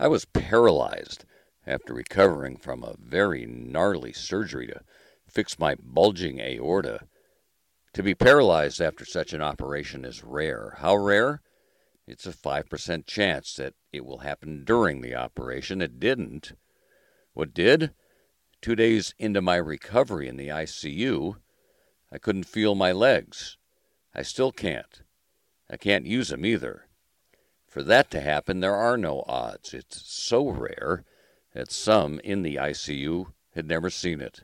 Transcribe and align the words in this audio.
I 0.00 0.08
was 0.08 0.24
paralyzed 0.24 1.26
after 1.66 1.92
recovering 1.92 2.56
from 2.56 2.82
a 2.82 2.96
very 2.98 3.44
gnarly 3.44 4.14
surgery 4.14 4.66
to 4.68 4.80
fix 5.28 5.58
my 5.58 5.74
bulging 5.78 6.40
aorta. 6.40 7.00
To 7.92 8.02
be 8.02 8.14
paralyzed 8.14 8.80
after 8.80 9.04
such 9.04 9.34
an 9.34 9.42
operation 9.42 10.06
is 10.06 10.24
rare. 10.24 10.76
How 10.78 10.96
rare? 10.96 11.42
It's 12.06 12.24
a 12.24 12.32
5% 12.32 13.06
chance 13.06 13.52
that 13.56 13.74
it 13.92 14.06
will 14.06 14.20
happen 14.20 14.64
during 14.64 15.02
the 15.02 15.14
operation. 15.14 15.82
It 15.82 16.00
didn't. 16.00 16.54
What 17.34 17.52
did? 17.52 17.92
Two 18.62 18.74
days 18.74 19.14
into 19.18 19.42
my 19.42 19.56
recovery 19.56 20.28
in 20.28 20.38
the 20.38 20.48
ICU, 20.48 21.34
I 22.10 22.16
couldn't 22.16 22.44
feel 22.44 22.74
my 22.74 22.92
legs. 22.92 23.58
I 24.14 24.22
still 24.22 24.50
can't. 24.50 25.02
I 25.68 25.76
can't 25.76 26.06
use 26.06 26.30
them 26.30 26.46
either. 26.46 26.86
For 27.70 27.84
that 27.84 28.10
to 28.10 28.20
happen, 28.20 28.58
there 28.58 28.74
are 28.74 28.96
no 28.96 29.22
odds. 29.28 29.72
It's 29.72 30.02
so 30.02 30.48
rare 30.48 31.04
that 31.54 31.70
some 31.70 32.18
in 32.24 32.42
the 32.42 32.56
ICU 32.56 33.26
had 33.54 33.68
never 33.68 33.90
seen 33.90 34.20
it. 34.20 34.42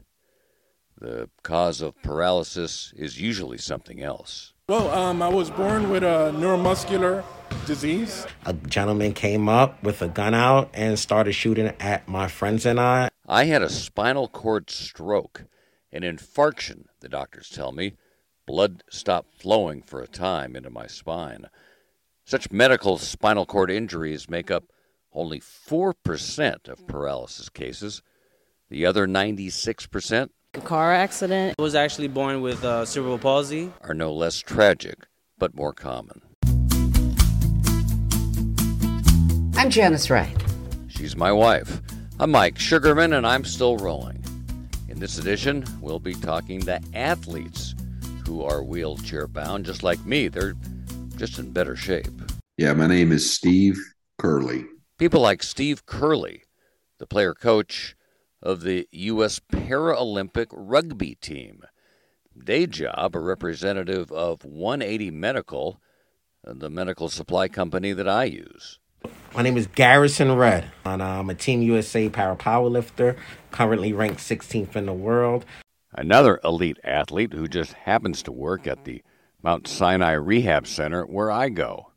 The 0.97 1.29
cause 1.43 1.81
of 1.81 2.01
paralysis 2.03 2.95
is 2.97 3.21
usually 3.21 3.59
something 3.59 4.01
else. 4.01 4.53
Well, 4.69 4.89
um, 4.91 5.23
I 5.23 5.29
was 5.29 5.51
born 5.51 5.91
with 5.91 6.05
a 6.05 6.33
neuromuscular 6.37 7.25
disease. 7.67 8.29
A 8.45 8.53
gentleman 8.53 9.13
came 9.13 9.49
up 9.49 9.83
with 9.83 10.01
a 10.03 10.09
gun 10.09 10.33
out 10.33 10.71
and 10.73 10.97
started 10.97 11.33
shooting 11.33 11.73
at 11.81 12.07
my 12.07 12.29
friends 12.29 12.65
and 12.65 12.79
I. 12.79 13.09
I 13.27 13.47
had 13.47 13.61
a 13.61 13.69
spinal 13.69 14.29
cord 14.29 14.71
stroke, 14.71 15.47
an 15.91 16.03
infarction, 16.03 16.85
the 17.01 17.09
doctors 17.09 17.51
tell 17.51 17.73
me. 17.73 17.95
Blood 18.47 18.85
stopped 18.89 19.35
flowing 19.35 19.83
for 19.83 20.01
a 20.01 20.07
time 20.07 20.55
into 20.55 20.71
my 20.71 20.87
spine. 20.87 21.47
Such 22.29 22.51
medical 22.51 22.99
spinal 22.99 23.47
cord 23.47 23.71
injuries 23.71 24.29
make 24.29 24.51
up 24.51 24.65
only 25.13 25.39
4% 25.39 26.69
of 26.69 26.85
paralysis 26.89 27.49
cases. 27.49 28.03
The 28.69 28.85
other 28.85 29.07
96% 29.07 30.31
a 30.55 30.61
car 30.61 30.93
accident. 30.93 31.55
I 31.57 31.63
was 31.63 31.77
actually 31.77 32.09
born 32.09 32.41
with 32.41 32.65
uh, 32.65 32.85
cerebral 32.85 33.19
palsy. 33.19 33.71
Are 33.83 33.95
no 33.95 34.13
less 34.13 34.41
tragic, 34.41 35.07
but 35.39 35.55
more 35.55 35.73
common. 35.73 36.21
I'm 39.57 39.71
Janice 39.71 40.11
Wright. 40.11 40.37
She's 40.89 41.15
my 41.15 41.31
wife. 41.31 41.81
I'm 42.19 42.33
Mike 42.33 42.59
Sugarman, 42.59 43.13
and 43.13 43.25
I'm 43.25 43.45
still 43.45 43.77
rolling. 43.77 44.25
In 44.89 44.99
this 44.99 45.19
edition, 45.19 45.65
we'll 45.81 46.01
be 46.01 46.15
talking 46.15 46.61
to 46.63 46.81
athletes 46.93 47.77
who 48.27 48.43
are 48.43 48.65
wheelchair 48.65 49.29
bound, 49.29 49.67
just 49.67 49.85
like 49.85 50.05
me. 50.05 50.27
They're 50.27 50.57
just 51.17 51.39
in 51.39 51.53
better 51.53 51.77
shape. 51.77 52.09
Yeah, 52.57 52.73
my 52.75 52.87
name 52.87 53.13
is 53.13 53.35
Steve 53.35 53.79
Kearley. 54.19 54.67
People 54.99 55.21
like 55.21 55.43
Steve 55.43 55.87
Kearley, 55.87 56.43
the 56.99 57.07
player 57.07 57.35
coach 57.35 57.97
of 58.43 58.63
the 58.63 58.89
U.S. 58.93 59.41
Paralympic 59.53 60.47
rugby 60.53 61.17
team. 61.17 61.63
Day 62.45 62.67
job, 62.67 63.17
a 63.17 63.19
representative 63.19 64.13
of 64.13 64.45
180 64.45 65.11
Medical, 65.11 65.81
the 66.45 66.71
medical 66.71 67.09
supply 67.09 67.49
company 67.49 67.93
that 67.93 68.09
I 68.09 68.25
use. 68.25 68.79
My 69.35 69.43
name 69.43 69.57
is 69.57 69.67
Garrison 69.67 70.37
Redd, 70.37 70.71
and 70.85 71.03
I'm 71.03 71.31
a 71.31 71.35
Team 71.35 71.63
USA 71.63 72.09
para 72.09 72.37
powerlifter, 72.37 73.17
currently 73.51 73.93
ranked 73.93 74.21
16th 74.21 74.77
in 74.77 74.87
the 74.87 74.93
world. 74.93 75.45
Another 75.93 76.41
elite 76.45 76.79
athlete 76.85 77.33
who 77.33 77.49
just 77.49 77.73
happens 77.73 78.23
to 78.23 78.33
work 78.33 78.67
at 78.67 78.85
the 78.85 79.03
Mount 79.47 79.69
Sinai 79.69 80.15
Rehab 80.15 80.67
Center 80.67 81.05
where 81.05 81.31
I 81.31 81.51
go. 81.51 81.93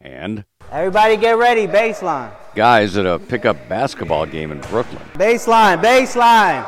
And 0.00 0.46
Everybody 0.72 1.18
get 1.18 1.36
ready, 1.36 1.66
baseline. 1.66 2.32
Guys 2.54 2.96
at 2.96 3.04
a 3.04 3.18
pickup 3.18 3.68
basketball 3.68 4.24
game 4.24 4.50
in 4.50 4.62
Brooklyn. 4.62 5.02
Baseline, 5.12 5.82
baseline. 5.82 6.64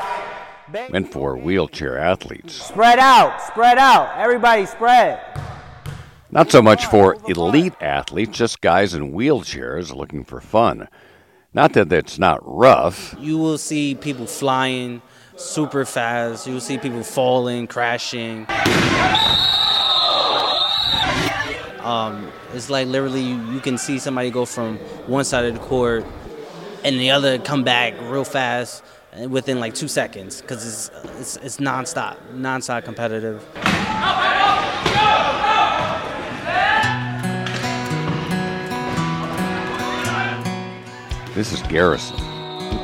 Ba- 0.70 0.88
Meant 0.90 1.10
for 1.10 1.38
wheelchair 1.38 1.96
athletes. 1.96 2.52
Spread 2.52 2.98
out, 2.98 3.40
spread 3.40 3.78
out. 3.78 4.14
Everybody 4.18 4.66
spread. 4.66 5.18
Not 6.30 6.50
so 6.50 6.60
much 6.60 6.84
for 6.84 7.16
elite 7.26 7.72
athletes, 7.80 8.36
just 8.36 8.60
guys 8.60 8.92
in 8.92 9.14
wheelchairs 9.14 9.94
looking 9.96 10.24
for 10.24 10.42
fun. 10.42 10.88
Not 11.54 11.72
that 11.72 11.90
it's 11.90 12.18
not 12.18 12.40
rough. 12.42 13.14
You 13.18 13.38
will 13.38 13.56
see 13.56 13.94
people 13.94 14.26
flying 14.26 15.00
super 15.36 15.86
fast. 15.86 16.46
You 16.46 16.52
will 16.52 16.60
see 16.60 16.76
people 16.76 17.02
falling, 17.02 17.66
crashing. 17.66 18.46
Um, 21.82 22.30
it's 22.54 22.70
like 22.70 22.86
literally 22.86 23.22
you, 23.22 23.42
you, 23.52 23.60
can 23.60 23.76
see 23.76 23.98
somebody 23.98 24.30
go 24.30 24.44
from 24.44 24.76
one 25.08 25.24
side 25.24 25.44
of 25.46 25.54
the 25.54 25.60
court 25.60 26.06
and 26.84 26.98
the 26.98 27.10
other 27.10 27.38
come 27.40 27.64
back 27.64 27.94
real 28.02 28.24
fast 28.24 28.84
within 29.28 29.58
like 29.58 29.74
two 29.74 29.88
seconds 29.88 30.40
because 30.40 30.64
it's, 30.64 31.06
it's 31.18 31.36
it's 31.38 31.56
nonstop, 31.56 32.16
nonstop 32.34 32.84
competitive. 32.84 33.44
This 41.34 41.52
is 41.52 41.62
Garrison. 41.62 42.16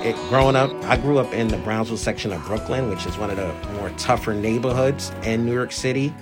It, 0.05 0.17
growing 0.29 0.57
up, 0.57 0.73
I 0.85 0.97
grew 0.97 1.19
up 1.19 1.33
in 1.33 1.49
the 1.49 1.59
Brownsville 1.59 1.99
section 1.99 2.33
of 2.33 2.43
Brooklyn, 2.47 2.89
which 2.89 3.07
is 3.07 3.17
one 3.17 3.31
of 3.31 3.37
the 3.37 3.53
more 3.75 3.91
tougher 3.91 4.35
neighborhoods 4.35 5.13
in 5.23 5.45
New 5.45 5.53
York 5.53 5.71
City 5.71 6.15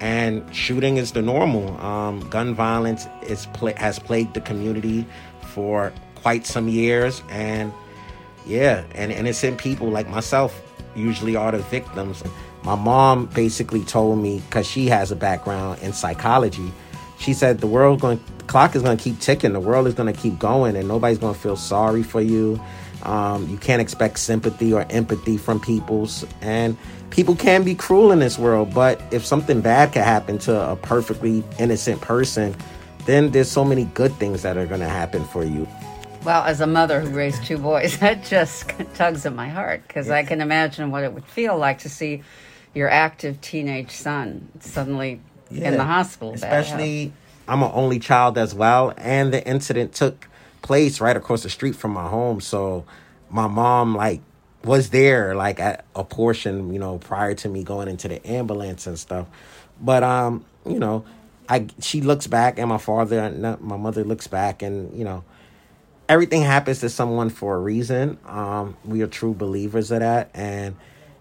and 0.00 0.54
shooting 0.54 0.96
is 0.96 1.12
the 1.12 1.22
normal. 1.22 1.78
Um, 1.80 2.20
gun 2.30 2.54
violence 2.54 3.06
is 3.22 3.46
has 3.76 3.98
plagued 3.98 4.34
the 4.34 4.40
community 4.40 5.06
for 5.52 5.92
quite 6.16 6.46
some 6.46 6.68
years, 6.68 7.22
and 7.28 7.72
yeah, 8.46 8.84
and 8.94 9.12
innocent 9.12 9.58
people 9.58 9.88
like 9.88 10.08
myself 10.08 10.60
usually 10.96 11.36
are 11.36 11.52
the 11.52 11.58
victims. 11.58 12.22
My 12.62 12.74
mom 12.74 13.26
basically 13.26 13.84
told 13.84 14.18
me 14.18 14.40
because 14.40 14.66
she 14.66 14.86
has 14.86 15.10
a 15.10 15.16
background 15.16 15.80
in 15.82 15.92
psychology. 15.92 16.72
She 17.18 17.34
said 17.34 17.60
the 17.60 17.66
world 17.66 18.00
going, 18.00 18.20
the 18.38 18.44
clock 18.44 18.74
is 18.74 18.82
going 18.82 18.96
to 18.96 19.02
keep 19.02 19.18
ticking. 19.20 19.52
The 19.52 19.60
world 19.60 19.86
is 19.86 19.94
going 19.94 20.12
to 20.12 20.18
keep 20.18 20.38
going, 20.38 20.76
and 20.76 20.88
nobody's 20.88 21.18
going 21.18 21.34
to 21.34 21.40
feel 21.40 21.56
sorry 21.56 22.02
for 22.02 22.20
you. 22.20 22.60
Um, 23.02 23.48
you 23.48 23.56
can't 23.56 23.80
expect 23.80 24.18
sympathy 24.18 24.72
or 24.72 24.86
empathy 24.90 25.36
from 25.36 25.60
people, 25.60 26.08
and 26.40 26.76
people 27.10 27.34
can 27.34 27.62
be 27.62 27.74
cruel 27.74 28.12
in 28.12 28.18
this 28.18 28.38
world. 28.38 28.74
But 28.74 29.00
if 29.10 29.24
something 29.24 29.60
bad 29.60 29.92
could 29.92 30.02
happen 30.02 30.38
to 30.38 30.70
a 30.70 30.76
perfectly 30.76 31.42
innocent 31.58 32.00
person, 32.00 32.54
then 33.06 33.30
there's 33.30 33.50
so 33.50 33.64
many 33.64 33.84
good 33.84 34.12
things 34.14 34.42
that 34.42 34.56
are 34.56 34.66
going 34.66 34.80
to 34.80 34.88
happen 34.88 35.24
for 35.24 35.44
you. 35.44 35.66
Well, 36.24 36.44
as 36.44 36.60
a 36.60 36.66
mother 36.66 37.00
who 37.00 37.08
raised 37.10 37.44
two 37.44 37.58
boys, 37.58 37.98
that 38.00 38.24
just 38.24 38.70
tugs 38.94 39.24
at 39.24 39.34
my 39.34 39.48
heart 39.48 39.82
because 39.86 40.06
yes. 40.06 40.14
I 40.14 40.22
can 40.24 40.40
imagine 40.40 40.90
what 40.90 41.04
it 41.04 41.12
would 41.12 41.24
feel 41.24 41.56
like 41.56 41.78
to 41.80 41.88
see 41.88 42.22
your 42.74 42.88
active 42.88 43.40
teenage 43.40 43.90
son 43.90 44.48
suddenly 44.60 45.20
yeah. 45.50 45.68
in 45.68 45.76
the 45.76 45.84
hospital. 45.84 46.34
Especially, 46.34 47.12
I'm 47.48 47.62
an 47.62 47.70
only 47.74 47.98
child 47.98 48.38
as 48.38 48.54
well, 48.54 48.92
and 48.96 49.32
the 49.32 49.46
incident 49.46 49.94
took 49.94 50.28
place 50.62 51.00
right 51.00 51.16
across 51.16 51.42
the 51.42 51.50
street 51.50 51.76
from 51.76 51.92
my 51.92 52.08
home. 52.08 52.40
So 52.40 52.84
my 53.30 53.46
mom 53.46 53.94
like 53.94 54.20
was 54.64 54.90
there 54.90 55.34
like 55.34 55.60
at 55.60 55.84
a 55.94 56.04
portion, 56.04 56.72
you 56.72 56.78
know, 56.78 56.98
prior 56.98 57.34
to 57.34 57.48
me 57.48 57.64
going 57.64 57.88
into 57.88 58.08
the 58.08 58.24
ambulance 58.26 58.86
and 58.86 58.98
stuff. 58.98 59.26
But 59.80 60.02
um, 60.02 60.44
you 60.66 60.78
know, 60.78 61.04
I 61.48 61.66
she 61.80 62.00
looks 62.00 62.26
back 62.26 62.58
and 62.58 62.68
my 62.68 62.78
father 62.78 63.18
and 63.18 63.60
my 63.60 63.76
mother 63.76 64.04
looks 64.04 64.26
back 64.26 64.62
and, 64.62 64.96
you 64.96 65.04
know, 65.04 65.24
everything 66.08 66.42
happens 66.42 66.80
to 66.80 66.88
someone 66.88 67.30
for 67.30 67.56
a 67.56 67.58
reason. 67.58 68.18
Um, 68.26 68.76
we 68.84 69.02
are 69.02 69.06
true 69.06 69.34
believers 69.34 69.90
of 69.90 70.00
that 70.00 70.30
and 70.34 70.76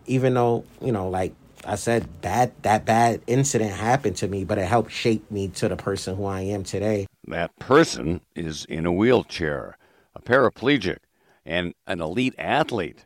even 0.05 0.33
though, 0.33 0.65
you 0.81 0.91
know, 0.91 1.09
like 1.09 1.33
I 1.65 1.75
said 1.75 2.07
that 2.21 2.61
that 2.63 2.85
bad 2.85 3.21
incident 3.27 3.71
happened 3.71 4.17
to 4.17 4.27
me, 4.27 4.43
but 4.43 4.57
it 4.57 4.65
helped 4.65 4.91
shape 4.91 5.29
me 5.29 5.49
to 5.49 5.67
the 5.69 5.75
person 5.75 6.15
who 6.15 6.25
I 6.25 6.41
am 6.41 6.63
today. 6.63 7.07
That 7.29 7.57
person 7.59 8.21
is 8.35 8.65
in 8.65 8.85
a 8.87 8.91
wheelchair, 8.91 9.77
a 10.15 10.21
paraplegic, 10.21 10.97
and 11.45 11.73
an 11.85 12.01
elite 12.01 12.35
athlete. 12.39 13.05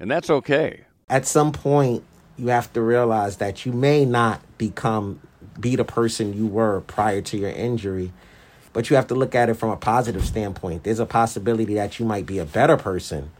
And 0.00 0.10
that's 0.10 0.30
okay. 0.30 0.84
At 1.08 1.26
some 1.26 1.52
point, 1.52 2.02
you 2.38 2.48
have 2.48 2.72
to 2.72 2.80
realize 2.80 3.36
that 3.36 3.66
you 3.66 3.72
may 3.72 4.04
not 4.04 4.40
become 4.56 5.20
be 5.60 5.76
the 5.76 5.84
person 5.84 6.34
you 6.34 6.46
were 6.46 6.80
prior 6.82 7.20
to 7.20 7.36
your 7.36 7.50
injury, 7.50 8.12
but 8.72 8.88
you 8.88 8.96
have 8.96 9.08
to 9.08 9.14
look 9.14 9.34
at 9.34 9.48
it 9.48 9.54
from 9.54 9.70
a 9.70 9.76
positive 9.76 10.24
standpoint. 10.24 10.84
There's 10.84 11.00
a 11.00 11.06
possibility 11.06 11.74
that 11.74 11.98
you 11.98 12.06
might 12.06 12.26
be 12.26 12.38
a 12.38 12.44
better 12.44 12.76
person 12.76 13.32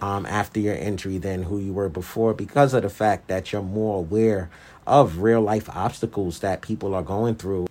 um, 0.00 0.26
after 0.26 0.60
your 0.60 0.74
injury 0.74 1.18
than 1.18 1.44
who 1.44 1.58
you 1.58 1.72
were 1.72 1.88
before 1.88 2.34
because 2.34 2.74
of 2.74 2.82
the 2.82 2.90
fact 2.90 3.28
that 3.28 3.52
you're 3.52 3.62
more 3.62 3.98
aware 3.98 4.50
of 4.86 5.20
real 5.20 5.40
life 5.40 5.68
obstacles 5.70 6.40
that 6.40 6.60
people 6.60 6.94
are 6.94 7.02
going 7.02 7.34
through. 7.34 7.66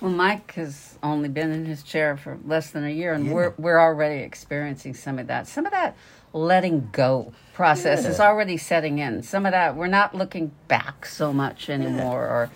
Well, 0.00 0.10
Mike 0.10 0.54
has 0.54 0.98
only 1.02 1.28
been 1.28 1.50
in 1.50 1.64
his 1.64 1.82
chair 1.82 2.16
for 2.16 2.38
less 2.44 2.70
than 2.70 2.84
a 2.84 2.90
year, 2.90 3.12
and 3.12 3.26
yeah. 3.26 3.32
we're 3.32 3.54
we're 3.58 3.80
already 3.80 4.22
experiencing 4.22 4.94
some 4.94 5.18
of 5.18 5.26
that. 5.28 5.46
Some 5.46 5.66
of 5.66 5.72
that 5.72 5.96
letting 6.32 6.88
go 6.92 7.32
process 7.52 8.02
yeah. 8.02 8.10
is 8.10 8.20
already 8.20 8.56
setting 8.56 8.98
in. 8.98 9.22
Some 9.22 9.46
of 9.46 9.52
that 9.52 9.76
we're 9.76 9.86
not 9.86 10.14
looking 10.14 10.52
back 10.68 11.06
so 11.06 11.32
much 11.32 11.70
anymore, 11.70 12.24
yeah. 12.24 12.34
or 12.34 12.50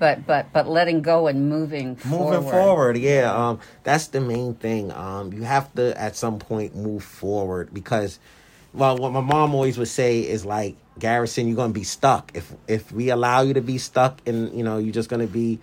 but 0.00 0.26
but 0.26 0.52
but 0.52 0.66
letting 0.66 1.02
go 1.02 1.28
and 1.28 1.48
moving 1.48 1.96
moving 2.06 2.42
forward 2.42 2.96
yeah 2.96 3.32
um 3.32 3.60
that's 3.84 4.08
the 4.08 4.20
main 4.20 4.54
thing 4.54 4.90
um 4.92 5.32
you 5.32 5.42
have 5.42 5.72
to 5.74 5.96
at 6.00 6.16
some 6.16 6.38
point 6.40 6.74
move 6.74 7.04
forward 7.04 7.72
because 7.72 8.18
well 8.72 8.96
what 8.96 9.12
my 9.12 9.20
mom 9.20 9.54
always 9.54 9.78
would 9.78 9.88
say 9.88 10.20
is 10.20 10.44
like 10.44 10.74
garrison 10.98 11.46
you're 11.46 11.56
gonna 11.56 11.72
be 11.72 11.84
stuck 11.84 12.32
if 12.34 12.52
if 12.66 12.90
we 12.90 13.10
allow 13.10 13.42
you 13.42 13.54
to 13.54 13.60
be 13.60 13.78
stuck 13.78 14.26
and 14.26 14.52
you 14.56 14.64
know 14.64 14.78
you're 14.78 14.92
just 14.92 15.10
gonna 15.10 15.26
be 15.26 15.60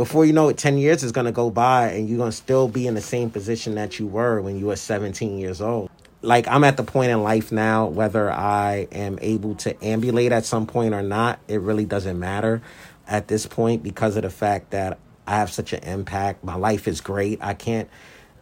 before 0.00 0.24
you 0.24 0.32
know 0.32 0.48
it 0.48 0.56
10 0.56 0.78
years 0.78 1.02
is 1.02 1.12
gonna 1.12 1.30
go 1.30 1.50
by 1.50 1.88
and 1.88 2.08
you're 2.08 2.16
gonna 2.16 2.32
still 2.32 2.68
be 2.68 2.86
in 2.86 2.94
the 2.94 3.02
same 3.02 3.28
position 3.28 3.74
that 3.74 3.98
you 3.98 4.06
were 4.06 4.40
when 4.40 4.58
you 4.58 4.66
were 4.68 4.76
17 4.76 5.38
years 5.38 5.60
old 5.60 5.90
like 6.22 6.48
I'm 6.48 6.64
at 6.64 6.76
the 6.76 6.82
point 6.82 7.10
in 7.10 7.22
life 7.22 7.50
now, 7.50 7.86
whether 7.86 8.30
I 8.30 8.88
am 8.92 9.18
able 9.22 9.54
to 9.56 9.84
ambulate 9.84 10.32
at 10.32 10.44
some 10.44 10.66
point 10.66 10.94
or 10.94 11.02
not, 11.02 11.40
it 11.48 11.60
really 11.60 11.84
doesn't 11.84 12.18
matter 12.18 12.62
at 13.06 13.28
this 13.28 13.46
point 13.46 13.82
because 13.82 14.16
of 14.16 14.22
the 14.22 14.30
fact 14.30 14.70
that 14.70 14.98
I 15.26 15.36
have 15.36 15.50
such 15.50 15.72
an 15.72 15.82
impact. 15.82 16.44
My 16.44 16.56
life 16.56 16.86
is 16.86 17.00
great. 17.00 17.38
I 17.42 17.54
can't, 17.54 17.88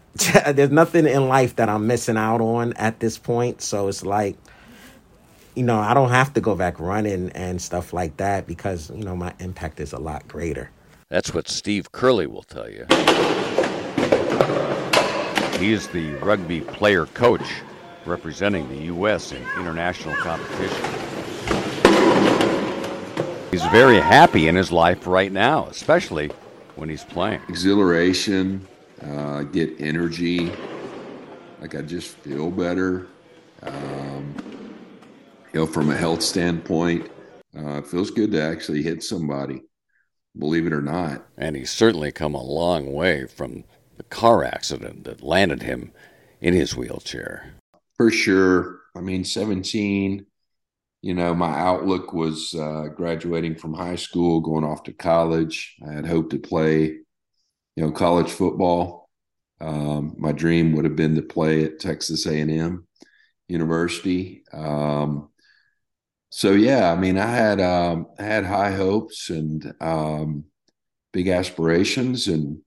there's 0.53 0.71
nothing 0.71 1.07
in 1.07 1.29
life 1.29 1.57
that 1.57 1.69
I'm 1.69 1.87
missing 1.87 2.17
out 2.17 2.41
on 2.41 2.73
at 2.75 2.99
this 3.01 3.17
point. 3.17 3.63
So 3.63 3.89
it's 3.89 4.05
like, 4.05 4.37
you 5.55 5.63
know, 5.63 5.79
I 5.79 5.95
don't 5.95 6.11
have 6.11 6.35
to 6.35 6.41
go 6.41 6.55
back 6.55 6.81
running 6.81 7.31
and 7.31 7.61
stuff 7.61 7.93
like 7.93 8.17
that 8.19 8.47
because, 8.47 8.91
you 8.91 9.05
know, 9.05 9.17
my 9.17 9.35
impact 9.39 9.81
is 9.81 9.93
a 9.93 9.99
lot 9.99 10.27
greater. 10.29 10.71
That's 11.11 11.33
what 11.33 11.49
Steve 11.49 11.91
Kearley 11.91 12.27
will 12.27 12.43
tell 12.43 12.69
you. 12.69 12.85
He 15.59 15.73
is 15.73 15.89
the 15.89 16.15
rugby 16.23 16.61
player 16.61 17.07
coach 17.07 17.51
representing 18.05 18.69
the 18.69 18.85
U.S. 18.93 19.33
in 19.33 19.43
international 19.57 20.15
competition. 20.17 20.85
He's 23.51 23.65
very 23.69 23.99
happy 23.99 24.49
in 24.49 24.55
his 24.55 24.71
life 24.71 25.07
right 25.07 25.33
now, 25.33 25.67
especially 25.69 26.31
when 26.77 26.91
he's 26.91 27.05
playing. 27.05 27.41
Exhilaration, 27.49 28.67
uh, 29.03 29.45
get 29.45 29.81
energy, 29.81 30.53
like 31.63 31.75
I 31.75 31.81
just 31.81 32.17
feel 32.19 32.51
better. 32.51 33.07
Um, 33.63 34.35
you 35.55 35.61
know, 35.61 35.67
from 35.67 35.91
a 35.91 35.97
health 35.97 36.23
standpoint, 36.23 37.11
uh, 37.57 37.79
it 37.79 37.87
feels 37.87 38.11
good 38.11 38.31
to 38.33 38.43
actually 38.43 38.83
hit 38.83 39.03
somebody, 39.03 39.63
believe 40.37 40.67
it 40.67 40.73
or 40.73 40.83
not. 40.83 41.27
And 41.37 41.57
he's 41.57 41.71
certainly 41.71 42.13
come 42.13 42.35
a 42.35 42.43
long 42.43 42.93
way 42.93 43.27
from 43.27 43.65
the 43.97 44.05
car 44.05 44.45
accident 44.45 45.05
that 45.05 45.23
landed 45.23 45.63
him 45.63 45.93
in 46.41 46.55
his 46.55 46.77
wheelchair. 46.77 47.55
For 47.97 48.11
sure. 48.11 48.81
I 48.97 49.01
mean, 49.01 49.25
17, 49.25 50.25
you 51.03 51.15
know, 51.15 51.35
my 51.35 51.59
outlook 51.59 52.13
was 52.13 52.55
uh, 52.55 52.89
graduating 52.95 53.57
from 53.57 53.75
high 53.75 53.97
school, 53.97 54.41
going 54.41 54.65
off 54.65 54.85
to 54.85 54.93
college. 54.93 55.77
I 55.87 55.93
had 55.93 56.07
hoped 56.07 56.31
to 56.31 56.39
play, 56.39 56.85
you 56.85 57.05
know, 57.77 57.91
college 57.93 58.31
football. 58.31 59.09
Um, 59.61 60.15
my 60.19 60.33
dream 60.33 60.73
would 60.73 60.85
have 60.85 60.97
been 60.97 61.17
to 61.17 61.23
play 61.23 61.65
at 61.65 61.81
Texas 61.81 62.27
A&M 62.27 62.87
University. 63.49 64.45
Um, 64.53 65.31
so 66.39 66.53
yeah, 66.53 66.93
I 66.93 66.95
mean, 66.95 67.19
I 67.19 67.27
had 67.27 67.61
um, 67.61 68.07
I 68.17 68.23
had 68.23 68.45
high 68.45 68.71
hopes 68.71 69.29
and 69.29 69.75
um, 69.81 70.45
big 71.13 71.27
aspirations, 71.27 72.29
and 72.29 72.59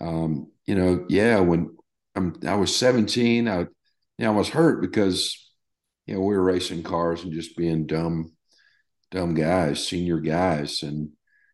um, 0.00 0.50
you 0.64 0.74
know, 0.76 1.04
yeah, 1.10 1.40
when 1.40 1.76
I'm, 2.14 2.34
I 2.46 2.54
was 2.54 2.74
17, 2.74 3.48
I 3.48 3.58
you 3.58 3.68
know, 4.18 4.32
I 4.32 4.34
was 4.34 4.48
hurt 4.48 4.80
because, 4.80 5.52
you 6.06 6.14
know, 6.14 6.20
we 6.22 6.34
were 6.34 6.42
racing 6.42 6.84
cars 6.84 7.22
and 7.22 7.34
just 7.34 7.54
being 7.54 7.84
dumb, 7.84 8.32
dumb 9.10 9.34
guys, 9.34 9.86
senior 9.86 10.20
guys. 10.20 10.82
And 10.82 11.10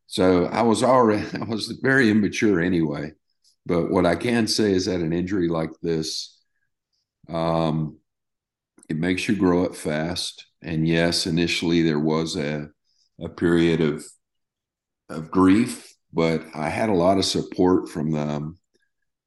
so 0.06 0.44
I 0.44 0.62
was 0.62 0.84
already, 0.84 1.26
I 1.40 1.42
was 1.42 1.76
very 1.82 2.08
immature 2.08 2.60
anyway. 2.60 3.14
But 3.66 3.90
what 3.90 4.06
I 4.06 4.14
can 4.14 4.46
say 4.46 4.70
is 4.70 4.86
that 4.86 5.00
an 5.00 5.12
injury 5.12 5.48
like 5.48 5.72
this, 5.82 6.40
um, 7.28 7.98
it 8.88 8.96
makes 8.96 9.28
you 9.28 9.36
grow 9.36 9.64
up 9.64 9.74
fast. 9.74 10.46
And 10.62 10.86
yes, 10.86 11.26
initially 11.26 11.82
there 11.82 11.98
was 11.98 12.36
a, 12.36 12.68
a 13.20 13.28
period 13.28 13.80
of, 13.80 14.04
of 15.08 15.30
grief, 15.30 15.92
but 16.12 16.42
I 16.54 16.68
had 16.68 16.88
a 16.88 16.94
lot 16.94 17.18
of 17.18 17.24
support 17.24 17.88
from 17.88 18.10
them, 18.10 18.58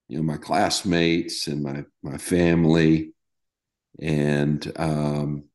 you 0.07 0.17
know, 0.17 0.23
my 0.23 0.37
classmates 0.37 1.47
and 1.47 1.63
my, 1.63 1.83
my 2.03 2.17
family 2.17 3.11
and 3.99 4.71
um, 4.75 5.45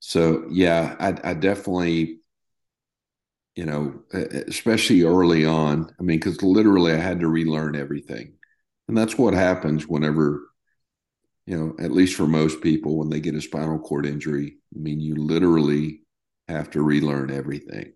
so 0.00 0.46
yeah, 0.50 0.96
I, 0.98 1.30
I 1.30 1.34
definitely, 1.34 2.20
you 3.54 3.64
know, 3.64 4.02
especially 4.12 5.02
early 5.02 5.46
on. 5.46 5.90
I 5.98 6.02
mean, 6.02 6.18
because 6.18 6.42
literally 6.42 6.92
I 6.92 6.96
had 6.96 7.20
to 7.20 7.28
relearn 7.28 7.76
everything, 7.76 8.34
and 8.88 8.96
that's 8.96 9.16
what 9.16 9.34
happens 9.34 9.86
whenever, 9.86 10.42
you 11.46 11.56
know, 11.56 11.84
at 11.84 11.92
least 11.92 12.16
for 12.16 12.26
most 12.26 12.60
people 12.60 12.96
when 12.96 13.08
they 13.08 13.20
get 13.20 13.34
a 13.34 13.40
spinal 13.40 13.78
cord 13.78 14.04
injury. 14.04 14.56
I 14.74 14.78
mean, 14.78 15.00
you 15.00 15.14
literally 15.14 16.00
have 16.48 16.70
to 16.70 16.82
relearn 16.82 17.30
everything. 17.30 17.92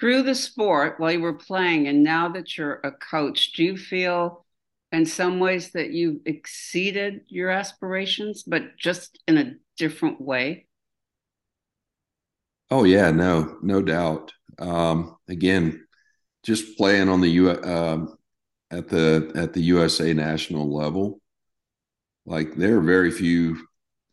Through 0.00 0.24
the 0.24 0.34
sport 0.34 0.98
while 0.98 1.12
you 1.12 1.20
were 1.20 1.34
playing, 1.34 1.88
and 1.88 2.04
now 2.04 2.28
that 2.30 2.56
you're 2.56 2.80
a 2.84 2.92
coach, 2.92 3.52
do 3.52 3.64
you 3.64 3.76
feel 3.76 4.44
in 4.92 5.04
some 5.06 5.40
ways 5.40 5.72
that 5.72 5.90
you've 5.90 6.20
exceeded 6.24 7.22
your 7.28 7.50
aspirations, 7.50 8.42
but 8.42 8.76
just 8.76 9.18
in 9.26 9.38
a 9.38 9.54
different 9.76 10.20
way? 10.20 10.66
Oh 12.70 12.84
yeah, 12.84 13.10
no, 13.10 13.58
no 13.62 13.82
doubt. 13.82 14.32
Um, 14.58 15.16
again, 15.28 15.86
just 16.44 16.76
playing 16.76 17.08
on 17.08 17.20
the 17.20 17.28
U 17.28 17.50
uh, 17.50 18.06
at 18.70 18.88
the 18.88 19.32
at 19.34 19.52
the 19.52 19.62
USA 19.62 20.12
national 20.12 20.72
level, 20.72 21.17
like 22.28 22.54
there 22.54 22.76
are 22.76 22.82
very 22.82 23.10
few 23.10 23.56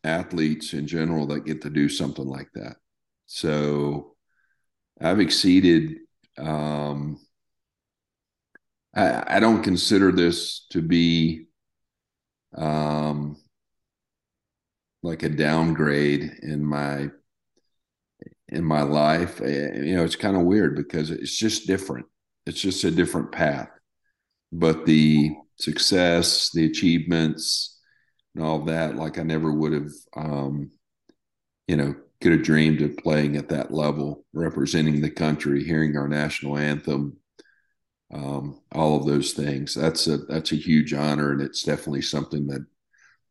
athletes 0.02 0.72
in 0.72 0.86
general 0.86 1.26
that 1.26 1.44
get 1.44 1.62
to 1.62 1.70
do 1.70 1.88
something 1.88 2.26
like 2.26 2.48
that. 2.54 2.76
So 3.26 4.16
I've 5.00 5.20
exceeded 5.20 5.96
um, 6.38 7.18
I, 8.94 9.36
I 9.36 9.40
don't 9.40 9.62
consider 9.62 10.10
this 10.10 10.66
to 10.70 10.80
be 10.80 11.46
um, 12.56 13.36
like 15.02 15.22
a 15.22 15.28
downgrade 15.28 16.38
in 16.42 16.64
my 16.64 17.10
in 18.48 18.64
my 18.64 18.82
life. 18.82 19.40
Eh, 19.42 19.82
you 19.82 19.96
know, 19.96 20.04
it's 20.04 20.16
kind 20.16 20.36
of 20.36 20.42
weird 20.42 20.76
because 20.76 21.10
it's 21.10 21.36
just 21.36 21.66
different. 21.66 22.06
It's 22.46 22.60
just 22.60 22.84
a 22.84 22.90
different 22.90 23.32
path. 23.32 23.68
But 24.52 24.86
the 24.86 25.32
success, 25.56 26.50
the 26.52 26.64
achievements, 26.64 27.75
and 28.36 28.44
all 28.44 28.60
that, 28.66 28.96
like 28.96 29.18
I 29.18 29.22
never 29.22 29.50
would 29.50 29.72
have, 29.72 29.92
um, 30.14 30.70
you 31.66 31.76
know, 31.76 31.94
could 32.20 32.32
have 32.32 32.42
dreamed 32.42 32.82
of 32.82 32.96
playing 32.98 33.36
at 33.36 33.48
that 33.48 33.72
level, 33.72 34.24
representing 34.34 35.00
the 35.00 35.10
country, 35.10 35.64
hearing 35.64 35.96
our 35.96 36.06
national 36.06 36.58
anthem, 36.58 37.16
um, 38.12 38.60
all 38.72 38.96
of 38.98 39.06
those 39.06 39.32
things. 39.32 39.74
That's 39.74 40.06
a 40.06 40.18
that's 40.18 40.52
a 40.52 40.56
huge 40.56 40.92
honor, 40.92 41.32
and 41.32 41.40
it's 41.40 41.62
definitely 41.62 42.02
something 42.02 42.46
that 42.48 42.66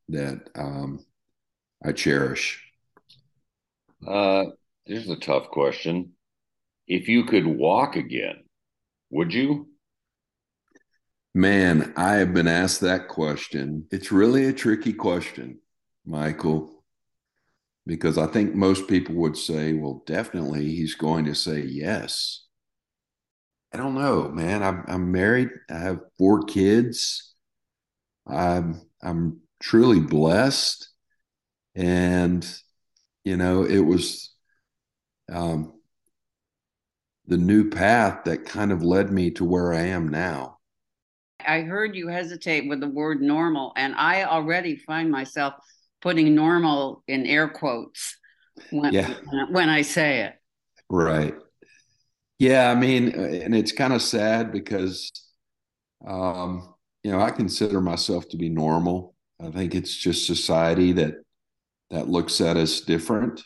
that 0.09 0.49
um, 0.55 1.05
I 1.83 1.91
cherish. 1.91 2.63
Uh, 4.05 4.45
is 4.87 5.07
a 5.09 5.17
tough 5.17 5.49
question: 5.49 6.13
If 6.87 7.07
you 7.07 7.25
could 7.25 7.45
walk 7.45 7.95
again, 7.95 8.43
would 9.11 9.33
you? 9.33 9.69
Man, 11.35 11.93
I 11.97 12.13
have 12.13 12.33
been 12.33 12.47
asked 12.47 12.79
that 12.81 13.09
question. 13.09 13.87
It's 13.91 14.11
really 14.11 14.45
a 14.45 14.53
tricky 14.53 14.93
question, 14.93 15.59
Michael, 16.05 16.83
because 17.85 18.17
I 18.17 18.25
think 18.27 18.55
most 18.55 18.87
people 18.87 19.15
would 19.15 19.35
say, 19.37 19.73
well, 19.73 20.01
definitely 20.05 20.73
he's 20.73 20.95
going 20.95 21.25
to 21.25 21.35
say 21.35 21.59
yes. 21.59 22.45
I 23.73 23.77
don't 23.77 23.95
know, 23.95 24.29
man. 24.29 24.63
I'm 24.63 24.85
I'm 24.87 25.11
married. 25.11 25.49
I 25.69 25.79
have 25.79 25.99
four 26.17 26.43
kids. 26.43 27.33
I'm 28.25 28.81
I'm 29.03 29.41
truly 29.61 29.99
blessed, 29.99 30.87
and 31.75 32.47
you 33.25 33.35
know, 33.35 33.65
it 33.65 33.79
was 33.79 34.33
um, 35.29 35.73
the 37.27 37.37
new 37.37 37.69
path 37.69 38.23
that 38.25 38.45
kind 38.45 38.71
of 38.71 38.83
led 38.83 39.11
me 39.11 39.31
to 39.31 39.43
where 39.43 39.73
I 39.73 39.81
am 39.87 40.07
now. 40.07 40.54
I 41.47 41.61
heard 41.61 41.95
you 41.95 42.07
hesitate 42.07 42.67
with 42.67 42.79
the 42.79 42.87
word 42.87 43.21
normal, 43.21 43.73
and 43.75 43.95
I 43.95 44.23
already 44.23 44.75
find 44.75 45.11
myself 45.11 45.53
putting 46.01 46.35
normal 46.35 47.03
in 47.07 47.25
air 47.25 47.47
quotes 47.47 48.17
when, 48.71 48.93
yeah. 48.93 49.13
when 49.49 49.69
I 49.69 49.81
say 49.81 50.21
it. 50.21 50.33
Right. 50.89 51.35
Yeah, 52.37 52.69
I 52.69 52.75
mean, 52.75 53.09
and 53.09 53.55
it's 53.55 53.71
kind 53.71 53.93
of 53.93 54.01
sad 54.01 54.51
because, 54.51 55.11
um, 56.05 56.75
you 57.03 57.11
know, 57.11 57.21
I 57.21 57.31
consider 57.31 57.81
myself 57.81 58.27
to 58.29 58.37
be 58.37 58.49
normal. 58.49 59.15
I 59.41 59.51
think 59.51 59.73
it's 59.73 59.95
just 59.95 60.27
society 60.27 60.91
that 60.93 61.15
that 61.91 62.09
looks 62.09 62.41
at 62.41 62.57
us 62.57 62.81
different, 62.81 63.41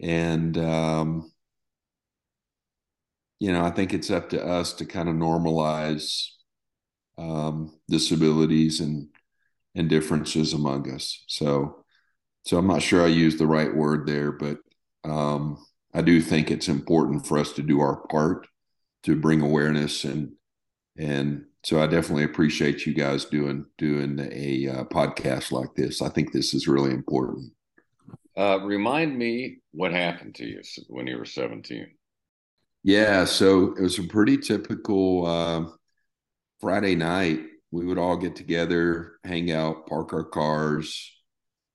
and 0.00 0.56
um, 0.58 1.32
you 3.40 3.52
know, 3.52 3.64
I 3.64 3.70
think 3.70 3.94
it's 3.94 4.10
up 4.10 4.30
to 4.30 4.44
us 4.44 4.72
to 4.74 4.84
kind 4.84 5.08
of 5.08 5.14
normalize 5.14 6.28
um, 7.18 7.78
disabilities 7.88 8.80
and 8.80 9.08
and 9.74 9.88
differences 9.88 10.54
among 10.54 10.90
us. 10.90 11.24
So, 11.28 11.84
so 12.44 12.58
I'm 12.58 12.66
not 12.66 12.82
sure 12.82 13.04
I 13.04 13.08
used 13.08 13.38
the 13.38 13.46
right 13.46 13.72
word 13.72 14.06
there, 14.06 14.32
but 14.32 14.58
um, 15.04 15.64
I 15.94 16.02
do 16.02 16.20
think 16.20 16.50
it's 16.50 16.68
important 16.68 17.26
for 17.26 17.38
us 17.38 17.52
to 17.52 17.62
do 17.62 17.80
our 17.80 18.06
part 18.08 18.46
to 19.04 19.14
bring 19.14 19.40
awareness 19.40 20.04
and 20.04 20.32
and 20.96 21.44
so 21.64 21.80
I 21.80 21.86
definitely 21.86 22.24
appreciate 22.24 22.86
you 22.86 22.94
guys 22.94 23.24
doing 23.24 23.66
doing 23.78 24.18
a 24.32 24.68
uh, 24.68 24.84
podcast 24.84 25.52
like 25.52 25.74
this. 25.74 26.02
I 26.02 26.08
think 26.08 26.32
this 26.32 26.54
is 26.54 26.66
really 26.68 26.90
important. 26.90 27.52
Uh, 28.36 28.60
remind 28.62 29.18
me 29.18 29.58
what 29.72 29.92
happened 29.92 30.34
to 30.36 30.46
you 30.46 30.60
when 30.88 31.06
you 31.06 31.18
were 31.18 31.24
17. 31.24 31.86
Yeah, 32.84 33.24
so 33.24 33.74
it 33.74 33.82
was 33.82 33.98
a 33.98 34.04
pretty 34.04 34.38
typical 34.38 35.26
uh, 35.26 35.64
Friday 36.60 36.94
night. 36.94 37.40
We 37.70 37.84
would 37.84 37.98
all 37.98 38.16
get 38.16 38.34
together, 38.34 39.18
hang 39.24 39.52
out, 39.52 39.86
park 39.86 40.14
our 40.14 40.24
cars, 40.24 41.12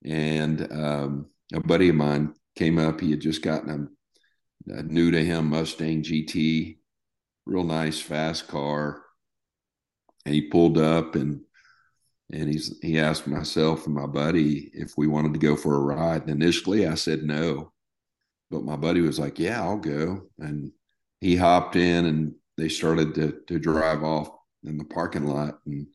and 0.04 0.72
um, 0.72 1.28
a 1.54 1.60
buddy 1.60 1.90
of 1.90 1.96
mine 1.96 2.34
came 2.56 2.80
up. 2.80 3.00
He 3.00 3.12
had 3.12 3.22
just 3.22 3.44
gotten 3.44 3.90
a, 4.68 4.74
a 4.80 4.84
new 4.84 5.12
to 5.12 5.24
him 5.24 5.52
Mustang 5.52 6.02
GT, 6.02 6.78
real 7.46 7.64
nice, 7.64 8.00
fast 8.00 8.48
car 8.48 9.04
and 10.26 10.34
he 10.34 10.42
pulled 10.42 10.78
up 10.78 11.16
and 11.16 11.42
and 12.32 12.50
he's 12.50 12.80
he 12.82 13.00
asked 13.00 13.28
myself 13.28 13.86
and 13.86 13.94
my 13.94 14.08
buddy 14.08 14.72
if 14.74 14.94
we 14.98 15.08
wanted 15.08 15.34
to 15.34 15.40
go 15.40 15.56
for 15.56 15.76
a 15.76 15.80
ride. 15.80 16.22
And 16.24 16.32
initially, 16.32 16.88
I 16.88 16.96
said 16.96 17.24
no, 17.24 17.74
but 18.50 18.64
my 18.64 18.76
buddy 18.76 19.02
was 19.02 19.20
like, 19.20 19.38
"Yeah, 19.40 19.62
I'll 19.62 19.78
go." 19.78 20.30
And 20.40 20.72
he 21.22 21.36
hopped 21.36 21.76
in, 21.76 22.06
and 22.06 22.36
they 22.58 22.70
started 22.70 23.14
to 23.16 23.40
to 23.48 23.60
drive 23.60 24.04
off 24.04 24.30
in 24.66 24.78
the 24.78 24.86
parking 24.86 25.26
lot. 25.26 25.60
And 25.66 25.88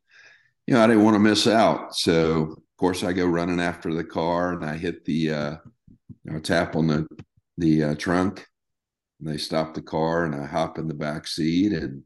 you 0.66 0.74
know, 0.74 0.82
I 0.82 0.86
didn't 0.86 1.04
want 1.04 1.14
to 1.14 1.20
miss 1.20 1.46
out, 1.46 1.94
so 1.94 2.42
of 2.42 2.76
course 2.78 3.02
I 3.02 3.12
go 3.12 3.26
running 3.26 3.60
after 3.60 3.92
the 3.92 4.04
car, 4.04 4.52
and 4.52 4.64
I 4.64 4.76
hit 4.76 5.04
the 5.04 5.30
uh, 5.30 5.56
you 6.24 6.32
know, 6.32 6.40
tap 6.40 6.76
on 6.76 6.86
the 6.86 7.06
the 7.56 7.84
uh, 7.84 7.94
trunk, 7.94 8.46
and 9.20 9.28
they 9.28 9.38
stop 9.38 9.74
the 9.74 9.82
car, 9.82 10.24
and 10.24 10.34
I 10.34 10.46
hop 10.46 10.78
in 10.78 10.88
the 10.88 10.94
back 10.94 11.26
seat, 11.26 11.72
and 11.72 12.02